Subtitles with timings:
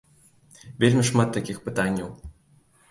[0.83, 2.09] Вельмі шмат такіх пытанняў.